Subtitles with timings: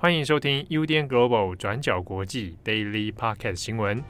[0.00, 4.00] 欢迎收听 UDN Global 转角国际 Daily Podcast 新闻。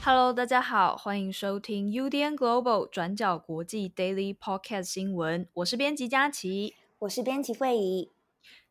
[0.00, 5.48] Hello，大家好，欢迎收听 UDN Global 转角国际 Daily Podcast 新闻。
[5.54, 8.12] 我是编辑佳琪，我是编辑惠仪。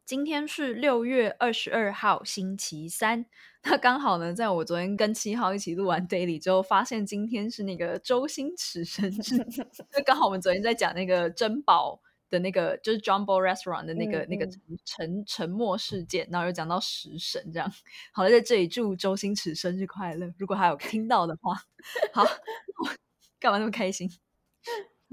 [0.06, 3.26] 今天是六月二十二号，星期三。
[3.64, 9.16] 那刚好呢，在我昨天跟七号一起录完 Daily 之后，发现今天是那个周星驰生日。
[9.94, 14.50] 那刚好我们昨天在讲那个珍宝的那个，就是 Jumbo Restaurant 的那个、嗯、那个
[14.84, 17.72] 沉沉默事件，然后又讲到食神这样。
[18.12, 20.34] 好了，在这里祝周星驰生日快乐！
[20.38, 21.56] 如果还有听到的话，
[22.12, 22.26] 好，
[23.40, 24.10] 干嘛那么开心？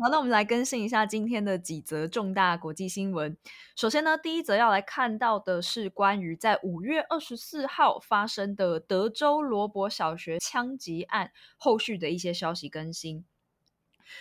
[0.00, 3.36] 好，那我们来更新一下今天的几则重大国际新闻。
[3.74, 13.24] 首先呢，第一则要来看到的是关于在五月二十四号发生的德州罗伯小学枪击案后续的一些消息更新。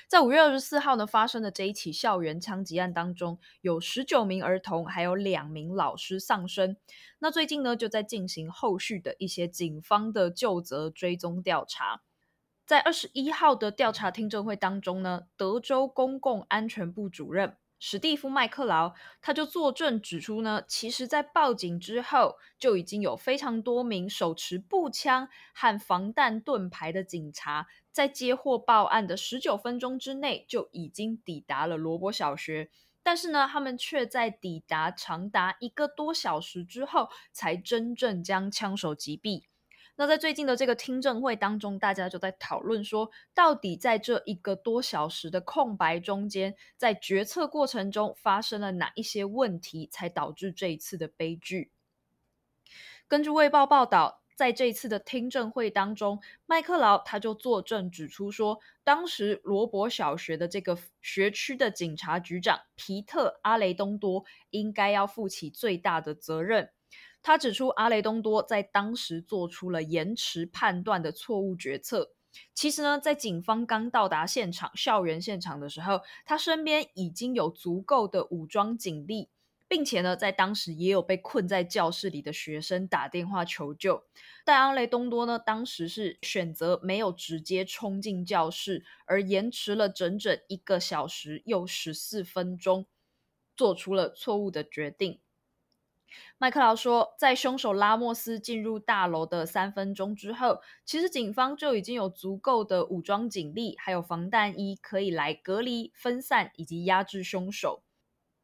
[0.07, 6.75] 在五月二十四号呢发生的这一起校园枪击案当中，有十九名儿童还有两名老师丧生。
[7.19, 12.01] 那最近呢就在进行后续的一些警方的就责追踪调查。
[12.67, 32.69] 在二十一号的调查听证会当中呢，德州公共安全部主任史蒂夫·麦克劳他就作证指出呢，其实，在报警之后就已经有非常多名手持步枪和防弹盾牌的警察，在接获报案的十九分钟之内就已经抵达了罗伯小学，
[33.01, 39.43] 但是呢，他们却在抵达长达一个多小时之后，才真正将枪手击毙。
[39.99, 51.71] 那在最近的这个听证会当中，大家就在讨论说，到底在这一个多小时的空白中间，在决策过程中发生了哪一些问题，才导致这一次的悲剧？
[53.07, 66.69] 根据《卫报》报道，在这一次的听证会当中，麦克劳他就作证指出说，当时罗伯小学的这个学区的警察局长皮特·阿雷东多应该要负起最大的责任。
[67.21, 72.13] 他指出，阿雷东多在当时做出了延迟判断的错误决策。
[72.53, 79.29] 其实呢，在警方刚到达现场、校园现场的时候，他身边已经有足够的武装警力，
[79.67, 84.03] 并且呢，在当时也有被困在教室里的学生打电话求救。
[84.45, 92.85] 但阿雷东多呢，当时是选择没有直接冲进教室，而延迟了整整一个小时又十四分钟，
[93.55, 95.19] 做出了错误的决定。
[96.37, 107.83] 麦克劳说，在凶手拉莫斯进入大楼的三分钟之后，其实警方就已经有足够的武装警力，还有防弹衣可以来隔离、分散以及压制凶手。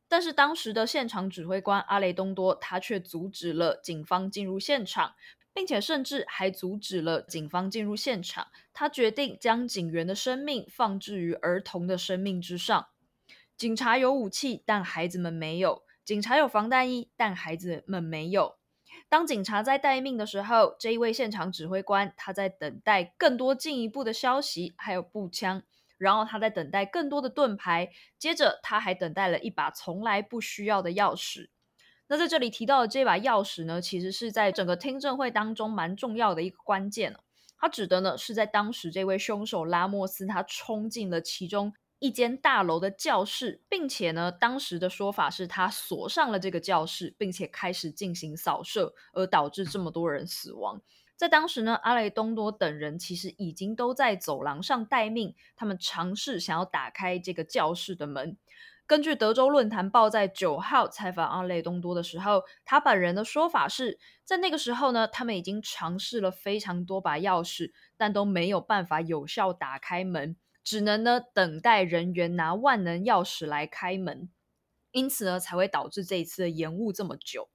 [0.08, 5.16] 但是当时的现场指挥官阿雷东多，他却阻止了警方进入现场，
[5.54, 8.48] 并且甚至还阻止了警方进入现场。
[8.74, 12.88] 他决定将警员的生命放置于儿童的生命之上。
[13.58, 15.84] 警察有武器，但孩子们没有。
[16.06, 18.58] 警察有防弹衣，但孩子们没有。
[19.08, 25.64] 当警察在待命的时候，这一位现场指挥官他在等待更多进一步的消息，还有步枪，
[25.98, 31.50] 然后他在等待更多的盾牌，接着他还等待了一把从来不需要的钥匙。
[32.08, 37.16] 那在这里提到的这把钥匙呢，其实是在整个听证会当中蛮重要的一个关键。
[37.58, 41.74] 它指的呢是在当时这位凶手拉莫斯他冲进了其中。
[42.04, 50.82] 一间大楼的教室，并且呢，当时的说法是他锁上了这个教室，并且开始进行扫射，而导致这么多人死亡。
[51.16, 58.36] 在当时呢，阿雷东多等人其实已经都在走廊上待命，他们尝试想要打开这个教室的门。
[58.86, 70.36] 根据德州论坛报在九号采访阿雷东多的时候，他本人的说法是在那个时候呢，他们已经尝试了非常多把钥匙，但都没有办法有效打开门。
[70.64, 74.30] 只能呢等待人员拿万能钥匙来开门，
[74.92, 77.50] 因此呢才会导致这一次的延误这么久。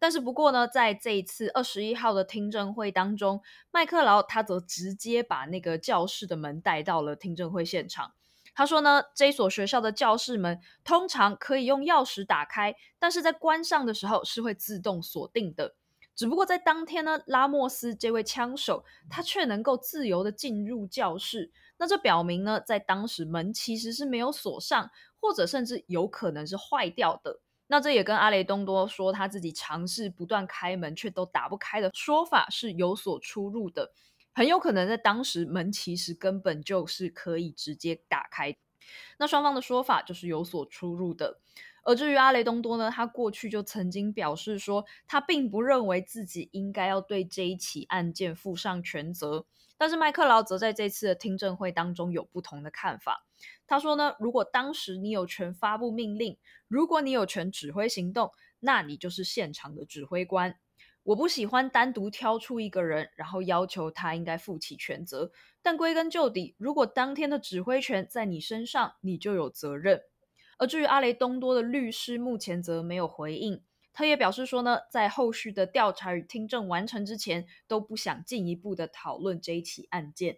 [0.00, 3.40] 但是不过呢，在这一次二十一号的听证会当中，
[3.70, 8.14] 麦克劳他则直接把那个教室的门带到了听证会现场。
[8.52, 15.76] 他说呢，这所学校的教室门通常可以用钥匙打开，但是在关上的时候是会自动锁定的。
[16.16, 21.52] 只不过在当天呢，拉莫斯这位枪手他却能够自由地进入教室。
[21.80, 27.40] 那这表明呢，在当时门其实是没有锁上，或者甚至有可能是坏掉的。
[27.68, 33.92] 那这也跟阿雷东多说他自己尝试不断开门却都打不开的说法是有所出入的。
[34.34, 38.54] 很有可能在当时门其实根本就是可以直接打开。
[39.18, 41.40] 那双方的说法就是有所出入的。
[41.84, 49.46] 而至于阿雷东多呢，他过去就曾经表示说，他并不认为自己应该要对这一起案件负上全责。
[49.78, 53.24] 但是麦克劳则在这次的听证会当中有不同的看法。
[53.66, 56.36] 他说呢，如果当时你有权发布命令，
[56.68, 60.56] 如果你有权指挥行动，那你就是现场的指挥官。
[61.02, 65.32] 我不喜欢单独挑出一个人，然后要求他应该负起全责。
[65.62, 70.02] 但归根究底，如果当天的指挥权在你身上，你就有责任。
[70.60, 73.62] 而至于阿雷东多的律师，目前则没有回应。
[73.94, 80.36] 他也表示说呢，在后续的调查与听证完成之前，都不想进一步的讨论这一起案件。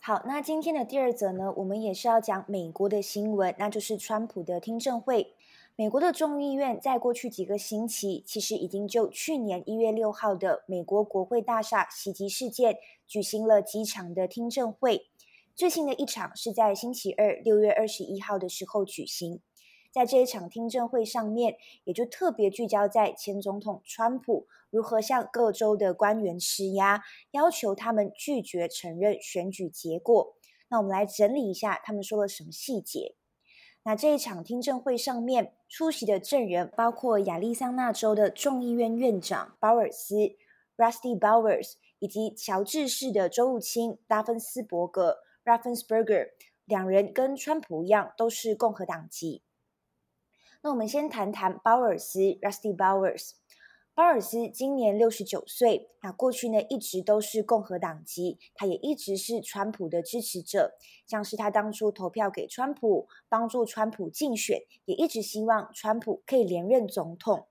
[0.00, 5.34] 好，那今天的第二则呢，我们也是要讲美国的新闻，那就是川普的听证会。
[5.76, 15.06] 美国的众议院在过去几个星期，其实已经就去年一月六号的美国国会大厦袭击事件举行了几场的听证会。
[15.58, 19.40] 最新的一场是在星期二六月二十一号的时候举行，
[19.92, 27.02] 在这一场听证会上面，也就特别聚焦在前总统川普如何向各州的官员施压，
[27.32, 30.36] 要求他们拒绝承认选举结果。
[30.68, 33.16] 那我们来整理一下他们说了什么细节。
[33.82, 40.14] 那这一场听证会上面出席的证人包括亚利桑那州的众议院院长鲍尔斯
[40.76, 45.16] （Rusty Bowers） 以及乔治市的州务卿拉芬斯伯格。
[45.48, 46.32] Raffensperger
[46.66, 49.42] 两人跟川普一样都是共和党籍。
[50.60, 53.30] 那我们先谈谈鲍尔斯 Rusty Bowers。
[53.94, 67.48] 鲍尔斯今年六十九岁，那过去呢一直都是共和党籍，他也一直是川普的支持者，像是他当初投票给川普，帮助川普竞选，也一直希望川普可以连任总统。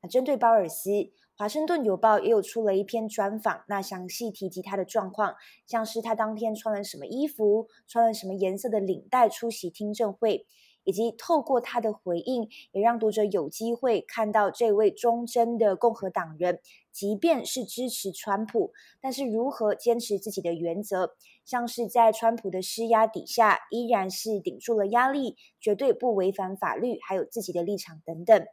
[0.00, 5.34] 那针对鲍尔斯，华盛顿邮报也有出了一篇专访，那详细提及他的状况，
[5.66, 10.46] 像是他当天穿了什么衣服，穿了什么颜色的领带出席听证会，
[10.84, 16.60] 以及透过他的回应，也让读者有机会看到这位忠贞的共和党人，
[16.92, 28.46] 即便是支持川普，但是如何坚持自己的原则，像是在川普的施压底下，依然是顶住了压力，绝对不违反法律，还有自己的立场等等。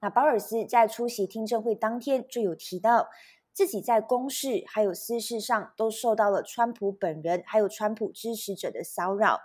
[0.00, 3.08] 那鲍尔斯在出席听证会当天就有提到，
[3.52, 9.38] 自己在公事还有私事上都受到了川普本人还有川普支持者的骚扰。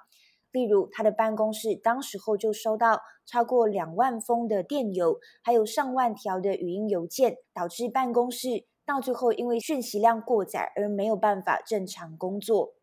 [0.52, 12.75] 例如，他的办公室当时候就收到超过两万封的电邮，还有上万条的语音邮件，导致办公室到最后因为讯息量过载而没有办法正常工作。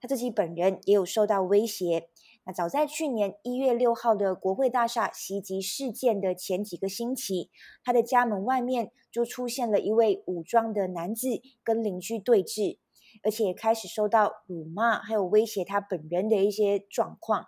[0.00, 2.08] 他自己本人也有受到威胁。
[2.44, 7.50] 那早在去年一月六号的国会大厦袭击事件的前几个星期，
[7.84, 12.78] 他的家门外面就出现了一位武装的男子跟邻居对峙，
[13.22, 17.46] 而且开始收到辱骂还有威胁他本人的一些状况。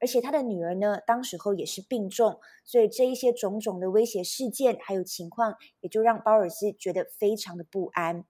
[0.00, 8.24] 而且他的女儿呢，当时候也是病重，所以这一些种种的威胁事件还有情况，也就让鲍尔斯觉得非常的不安。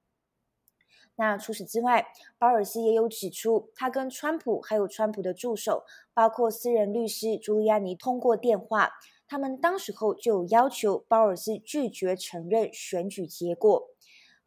[1.17, 2.06] 那除此之外，
[2.38, 8.91] 鲍尔斯也有指出，他跟川普还有川普的助手，包括私人律师朱利安尼通过电话，
[9.29, 13.88] 他们当时候就要求鲍尔斯拒绝承认选举结果。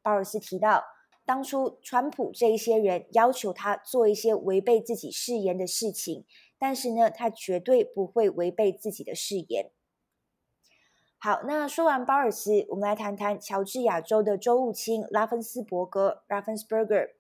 [0.01, 0.83] 鲍尔斯提到，
[1.23, 6.25] 当初川普这一些人要求他做一些违背自己誓言的事情，
[6.57, 9.71] 但是呢，他绝对不会违背自己的誓言。
[11.25, 17.13] 好，那说完鲍尔斯，我们来谈谈乔治亚州的州务卿拉芬斯伯格 （Raffensperger）。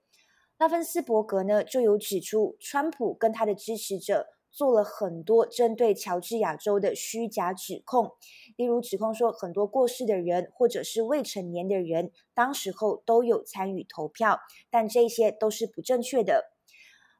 [0.59, 8.11] 拉芬斯伯格呢，就有指出，川普跟他的支持者做了很多针对乔治亚州的虚假指控，
[8.55, 14.39] 例如指控说很多过世的人或者是未成年的人，当时候都有参与投票，
[14.69, 16.51] 但这些都是不正确的。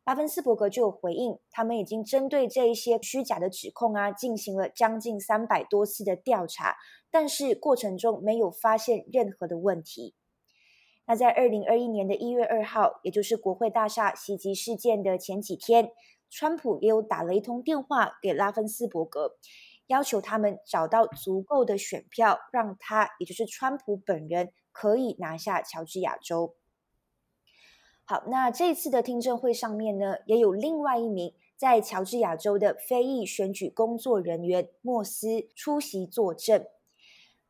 [0.05, 6.75] 拉芬斯伯格就有回应，他们已经针对这一些虚假的指控啊，进行了将近三百多次的调查，
[7.09, 10.13] 但是过程中没有发现任何的问题。
[11.07, 15.89] 那在二零二一年的一月二号，也就是国会大厦袭击事件的前几天，
[16.29, 19.37] 川普也有打了一通电话给拉芬斯伯格，
[19.87, 26.55] 要求他们找到足够的选票，让他，也就是川普本人，可以拿下乔治亚州。
[28.07, 36.63] 好，那这次的听证会上面呢，也有另外一名在乔治亚州的非裔选举工作人员莫斯出席作证。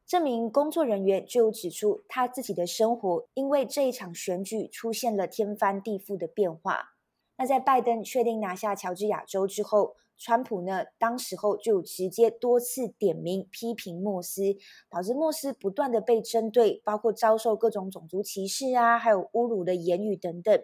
[0.07, 6.93] 这名工作人员就指出，他自己的生活因为这一场选举出现了天翻地覆的变化。
[7.37, 14.41] 那在拜登确定拿下乔治亚州之后，川普呢，当时候就直接多次点名批评莫斯，
[14.89, 20.61] 导致莫斯不断的被针对，包括遭受各种种族歧视啊，还有侮辱的言语等等，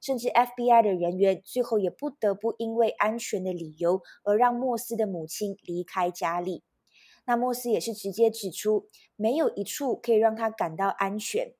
[0.00, 6.62] 甚至 FBI 的人员最后也不得不因为安全的理由而让莫斯的母亲离开家里。
[7.26, 11.52] 那莫斯也是直接指出，没有一处可以让他感到安全。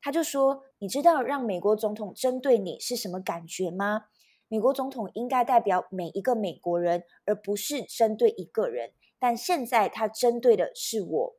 [0.00, 4.04] 他就说：“你知道让美国总统针对你是什么感觉吗？
[4.48, 8.92] 美国总统应该代表每一个美国人，而不是针对一个人。
[9.18, 11.36] 但现在他针对的是我。”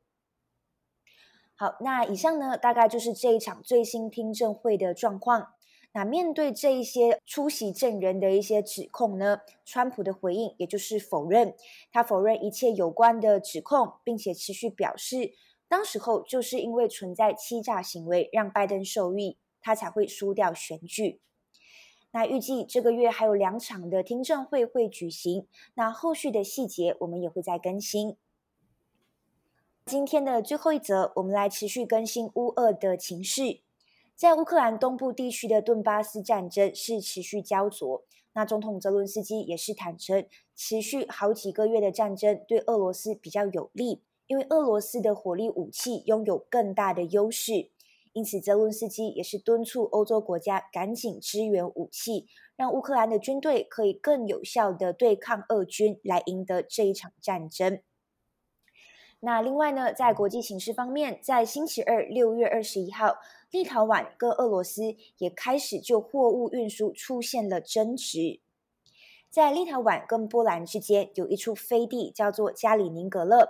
[1.56, 5.54] 好，那以上呢，大概就是这一场最新听证会的状况。
[5.92, 11.56] 那面对这一些出席证人的一些指控呢，川普的回应也就是否认，
[11.92, 15.34] 他否认一切有关的指控，并且持续表示。
[15.68, 21.22] 当时候就是因为存在欺诈行为，让拜登受益，他才会输掉选举。
[22.12, 28.18] 那预计这个月还有两场的听证会会举行，那后续的细节我们也会再更新。
[29.86, 33.62] 今天的最后一则，我们来持续更新乌俄的情势。
[34.16, 40.26] 在乌克兰东部地区的顿巴斯战争是持续焦灼，那总统泽伦斯基也是坦承，
[40.56, 44.02] 持续好几个月的战争对俄罗斯比较有利。
[44.28, 47.72] 因为俄罗斯的火力武器拥有更大的优势，
[48.14, 57.82] 因此泽伦斯基也是敦促欧洲国家赶紧支援武器，让乌克兰的军队可以更有效地对抗俄军，来赢得这一场战争。
[59.22, 63.18] 那另外呢，在国际形势方面，在星期二六月二十一号，
[63.52, 68.40] 立陶宛跟俄罗斯也开始就货物运输出现了争执。
[69.30, 73.50] 在立陶宛跟波兰之间有一处飞地，叫做加里宁格勒。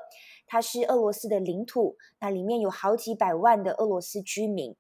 [0.50, 4.76] 它是俄罗斯的领土，那里面有好几百万的俄罗斯居民。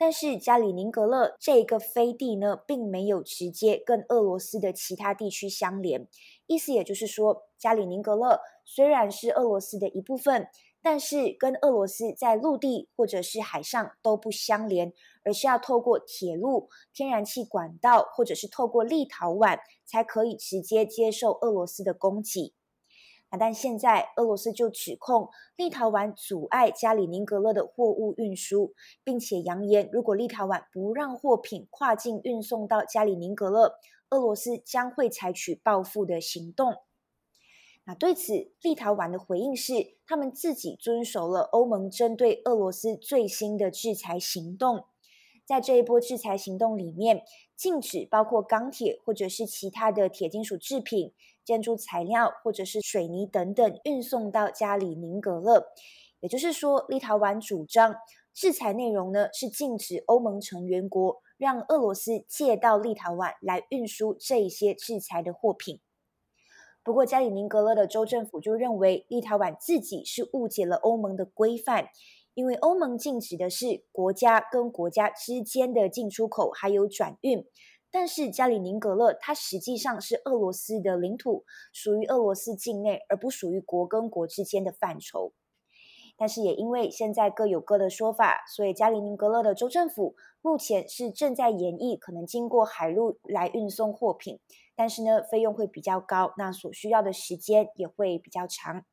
[0.00, 6.06] 但是加里宁格勒这个飞地呢，并没有直接跟俄罗斯的其他地区相连。
[6.46, 10.46] 意思也就是说，加里宁格勒虽然是俄罗斯的一部分，
[10.80, 14.92] 但是跟俄罗斯在陆地或者是海上都不相连，
[15.24, 22.54] 而是要透过铁路、天然气管道，或者是透过立陶宛，才可以直接接受俄罗斯的供给。
[23.36, 28.72] 但现在俄罗斯就指控立陶宛阻碍加里宁格勒的货物运输，
[29.04, 33.74] 并且扬言，如果立陶宛不让货品跨境运送到加里宁格勒，
[34.10, 36.76] 俄罗斯将会采取报复的行动。
[37.84, 44.84] 那对此，立陶宛的回应是，他们自己遵守了欧盟针对俄罗斯最新的制裁行动。
[45.46, 47.22] 在这一波制裁行动里面，
[47.56, 51.14] 禁止包括钢铁或者是其他的铁金属制品、
[51.48, 55.64] 建筑材料或者是水泥等等运送到加里宁格勒。
[56.20, 57.94] 也就是说，立陶宛主张
[58.34, 65.80] 制裁内容呢是禁止欧盟成员国让俄罗斯借到立陶宛来运输这些制裁的货品。
[66.84, 71.88] 不过，加里宁格勒的州政府就认为立陶宛自己是误解了欧盟的规范。
[72.34, 77.44] 因为欧盟禁止的是国家跟国家之间的进出口还有转运，
[77.90, 85.32] 但是加里宁格勒它实际上是俄罗斯的领土，属于俄罗斯境内，而不属于国跟国之间的范畴。
[86.16, 94.40] 但是也因为现在各有各的说法，所以加里宁格勒的州政府目前是正在研议可能经过海路来运送货品，
[94.74, 98.84] 但是呢，费用会比较高，那所需要的时间也会比较长。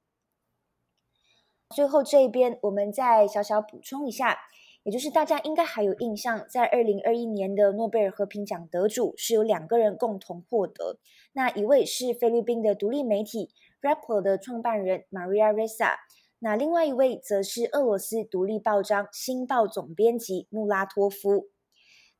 [1.75, 4.37] 最后这一边，我们再小小补充一下，
[4.85, 10.99] 也就是大家应该还有印象，在二零二一年的诺贝尔和平奖得主是由两个人共同获得，
[11.33, 13.49] 那一位是菲律宾的独立媒体
[13.81, 15.95] Rapper 的创办人 Maria Ressa，
[16.37, 21.47] 那另外一位则是俄罗斯独立报章《新报》总编辑穆拉托夫。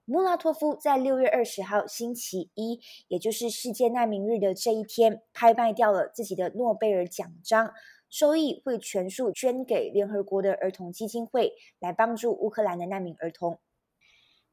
[0.08, 7.74] 穆拉托夫在六月二十号星期一，也就是世界难民日的这一天，拍卖掉了自己的诺贝尔奖章。
[8.16, 13.60] 收益会全数捐给联合国的儿童基金会，来帮助乌克兰的难民儿童。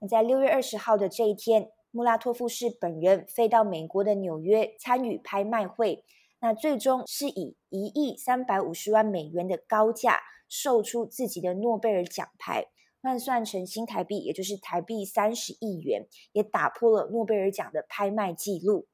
[0.00, 6.04] 那在六月二十号的这一天，穆拉托夫是本人飞到美国的纽约参与拍卖会，
[6.40, 12.66] 那最终是以一亿三百五十万美元的高价售出自己的诺贝尔奖牌，
[13.00, 18.88] 换算成新台币，也就是台币三十亿元，也打破了诺贝尔奖的拍卖记录。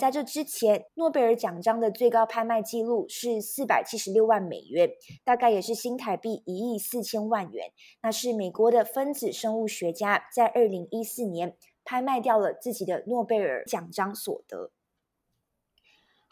[0.00, 4.90] 在这之前，诺贝尔奖章的最高拍卖记录是四百七十六万美元，
[5.24, 7.70] 大概也是新台币一亿四千万元。
[8.02, 11.54] 那是美国的分子生物学家在二零一四年
[11.84, 14.70] 拍卖掉了自己的诺贝尔奖章所得。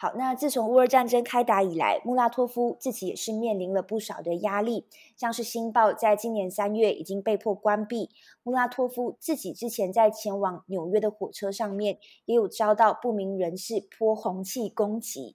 [0.00, 4.86] 好，那自从乌俄战争开打以来，穆拉托夫自己也是面临了不少的压力，
[5.16, 8.08] 像是《星报》在今年三月已经被迫关闭，
[8.44, 15.34] 穆拉托夫自己之前在前往纽约的火车上面也有遭到不明人士泼红气攻击。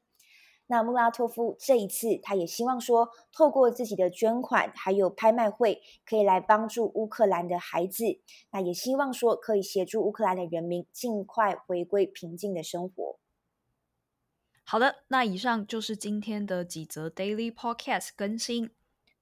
[0.67, 8.05] 那穆拉托夫这一次，他也希望说，透过自己的捐款还有拍卖会，可以来帮助乌克兰的孩子。
[8.51, 13.19] 那也希望说，可以协助乌克兰的人民尽快回归平静的生活。
[14.65, 18.71] 好的，那以上就是今天的几则 Daily Podcast 更新。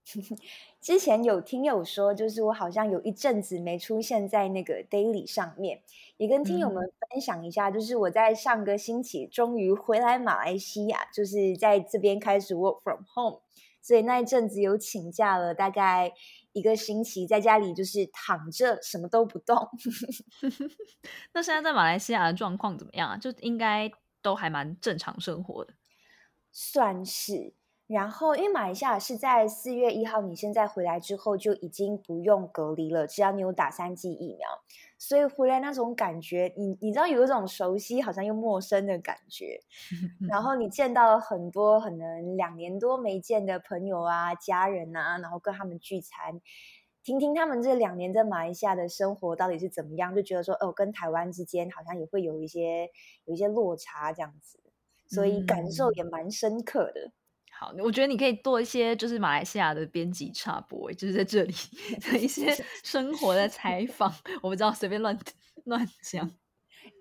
[0.82, 5.82] 之前有听友说，就是我好像有一阵子没出现在那个 Daily 上面，
[6.18, 13.42] 也跟听友们分享一下，嗯、就是我在上个星期终于回来马来西亚，就是在这边开始 Work from Home，
[13.82, 16.12] 所以那一阵子有请假了，大概
[16.52, 19.70] 一个星期，在家里就是躺着什么都不动。
[21.34, 23.18] 那现在在马来西亚的状况怎么样啊？
[23.18, 23.92] 就应该。
[24.22, 25.74] 都还蛮正常生活的，
[26.52, 27.54] 算是。
[27.88, 34.48] 然后，因为马来西亚是在四月一号，你现在回来之后就已经不用隔离了，只要你有打三剂疫苗，
[34.98, 39.60] 所以回来那种感觉，你你知道有一种熟悉好像又陌生的感觉。
[40.30, 46.40] 然后你见到了很多可能两年多没见的朋友啊、家人啊，然后跟他们聚餐，
[47.04, 52.90] 听听他们这两年在马来西亚的生活到底是怎么样，就觉得说哦，跟台湾之间好像也会有一些
[53.26, 54.60] 有一些落差这样子，
[55.08, 57.02] 所以感受也蛮深刻的。
[57.02, 57.12] 嗯
[57.62, 61.54] 好，我觉得你可以做一些就是马来西亚的编辑插播，就是在这里
[62.12, 62.52] 的一些
[62.84, 64.12] 生活的采访。
[64.42, 65.16] 我不知道，随便乱
[65.66, 66.28] 乱讲。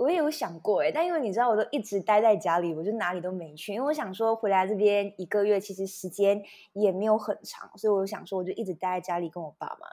[0.01, 3.75] 我也有想过哎，但因为你知道，我都一直待在家里，我就哪里都没去。
[3.75, 6.43] 因为我想说，回来这边一个月，其实时间
[6.73, 9.87] 也没有很长，所以我想说，我就一直待在家里跟我爸妈。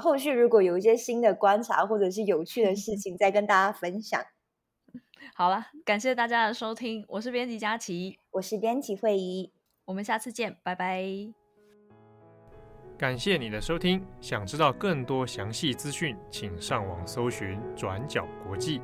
[0.00, 4.22] 后续如果有一些新的观察或者是有趣的事 情，再跟大家分享。
[5.34, 9.52] 好了，感谢大家的收听，我是编辑佳琪，我是编辑惠仪。
[9.84, 11.04] 我们下次见，拜拜。
[12.96, 18.80] 感谢你的收听，想知道更多详细资讯，请上网搜寻转角国际。